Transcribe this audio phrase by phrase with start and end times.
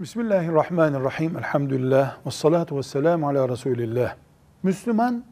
[0.00, 1.36] Bismillahirrahmanirrahim.
[1.38, 2.26] Elhamdülillah.
[2.26, 4.14] Ve salatu ve selamu ala Resulillah.
[4.62, 5.24] Müslüman,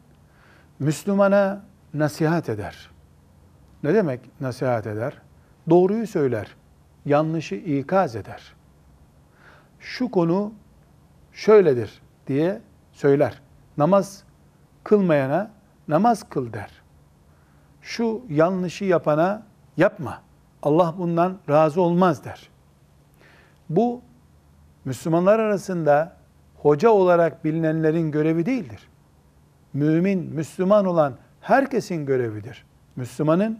[0.79, 1.61] Müslümana
[1.93, 2.89] nasihat eder.
[3.83, 5.21] Ne demek nasihat eder?
[5.69, 6.55] Doğruyu söyler.
[7.05, 8.53] Yanlışı ikaz eder.
[9.79, 10.53] Şu konu
[11.33, 12.61] şöyledir diye
[12.91, 13.41] söyler.
[13.77, 14.23] Namaz
[14.83, 15.51] kılmayana
[15.87, 16.71] namaz kıl der.
[17.81, 19.43] Şu yanlışı yapana
[19.77, 20.21] yapma.
[20.63, 22.49] Allah bundan razı olmaz der.
[23.69, 24.01] Bu
[24.85, 26.15] Müslümanlar arasında
[26.55, 28.87] hoca olarak bilinenlerin görevi değildir.
[29.73, 32.65] Mümin, Müslüman olan herkesin görevidir.
[32.95, 33.59] Müslümanın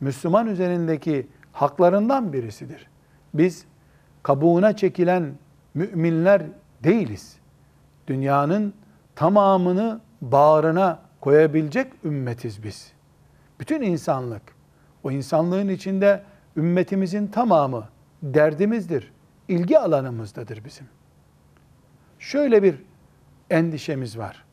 [0.00, 2.88] Müslüman üzerindeki haklarından birisidir.
[3.34, 3.64] Biz
[4.22, 5.32] kabuğuna çekilen
[5.74, 6.42] müminler
[6.84, 7.36] değiliz.
[8.06, 8.74] Dünyanın
[9.14, 12.92] tamamını bağrına koyabilecek ümmetiz biz.
[13.60, 14.42] Bütün insanlık,
[15.02, 16.22] o insanlığın içinde
[16.56, 17.88] ümmetimizin tamamı
[18.22, 19.12] derdimizdir,
[19.48, 20.86] ilgi alanımızdadır bizim.
[22.18, 22.82] Şöyle bir
[23.50, 24.44] endişemiz var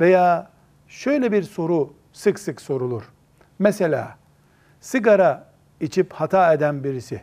[0.00, 0.50] veya
[0.88, 3.12] şöyle bir soru sık sık sorulur.
[3.58, 4.18] Mesela
[4.80, 5.46] sigara
[5.80, 7.22] içip hata eden birisi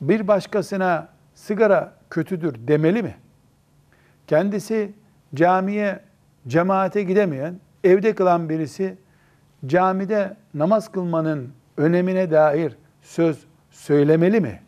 [0.00, 3.14] bir başkasına sigara kötüdür demeli mi?
[4.26, 4.92] Kendisi
[5.34, 6.00] camiye,
[6.48, 8.98] cemaate gidemeyen, evde kılan birisi
[9.66, 14.63] camide namaz kılmanın önemine dair söz söylemeli mi?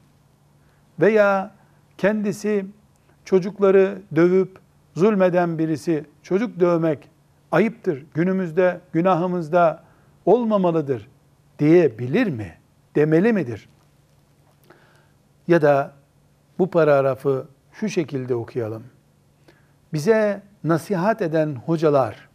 [1.00, 1.50] Veya
[1.98, 2.66] kendisi
[3.24, 4.58] çocukları dövüp
[4.94, 7.08] zulmeden birisi çocuk dövmek
[7.52, 9.82] ayıptır, günümüzde günahımızda
[10.26, 11.08] olmamalıdır
[11.58, 12.54] diyebilir mi?
[12.96, 13.68] Demeli midir?
[15.48, 15.92] Ya da
[16.58, 18.82] bu paragrafı şu şekilde okuyalım.
[19.92, 22.28] Bize nasihat eden hocalar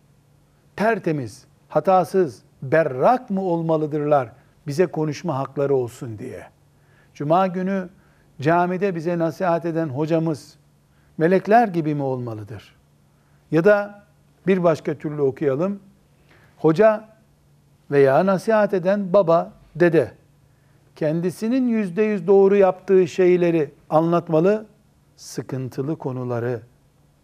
[0.75, 4.31] tertemiz, hatasız, berrak mı olmalıdırlar
[4.68, 6.48] bize konuşma hakları olsun diye.
[7.14, 7.90] Cuma günü
[8.42, 10.58] camide bize nasihat eden hocamız
[11.17, 12.75] melekler gibi mi olmalıdır?
[13.52, 14.03] Ya da
[14.47, 15.80] bir başka türlü okuyalım.
[16.58, 17.09] Hoca
[17.91, 20.12] veya nasihat eden baba, dede
[20.96, 24.66] kendisinin yüzde yüz doğru yaptığı şeyleri anlatmalı,
[25.16, 26.62] sıkıntılı konuları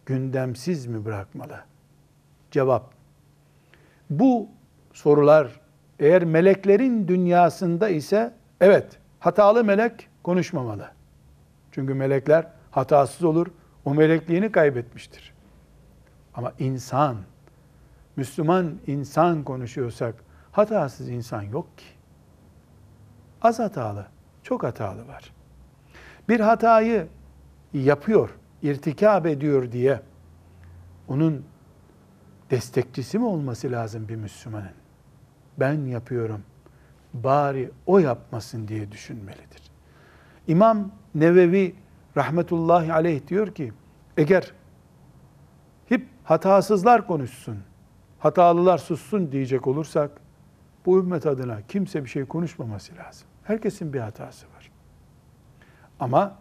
[0.06, 1.60] gündemsiz mi bırakmalı?
[2.52, 2.94] Cevap.
[4.10, 4.48] Bu
[4.94, 5.60] sorular
[6.00, 8.86] eğer meleklerin dünyasında ise evet
[9.20, 10.97] hatalı melek konuşmamalı.
[11.78, 13.48] Çünkü melekler hatasız olur,
[13.86, 15.34] o melekliğini kaybetmiştir.
[16.34, 17.18] Ama insan,
[18.16, 20.16] Müslüman insan konuşuyorsak
[20.52, 21.86] hatasız insan yok ki.
[23.42, 24.08] Az hatalı,
[24.44, 25.34] çok hatalı var.
[26.30, 27.08] Bir hatayı
[27.74, 28.30] yapıyor,
[28.62, 30.02] irtikab ediyor diye
[31.08, 31.46] onun
[32.50, 34.76] destekçisi mi olması lazım bir Müslümanın?
[35.60, 36.44] Ben yapıyorum,
[37.14, 39.77] bari o yapmasın diye düşünmelidir.
[40.48, 41.76] İmam Nevevi
[42.18, 43.74] rahmetullahi aleyh diyor ki,
[44.18, 44.52] eğer
[45.90, 47.58] hep hatasızlar konuşsun,
[48.20, 50.12] hatalılar sussun diyecek olursak,
[50.86, 53.28] bu ümmet adına kimse bir şey konuşmaması lazım.
[53.44, 54.72] Herkesin bir hatası var.
[56.00, 56.36] Ama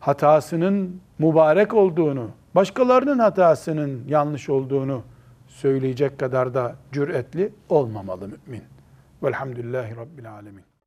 [0.00, 5.02] hatasının mübarek olduğunu, başkalarının hatasının yanlış olduğunu
[5.46, 8.62] söyleyecek kadar da cüretli olmamalı mümin.
[9.22, 10.69] Velhamdülillahi Rabbil Alemin.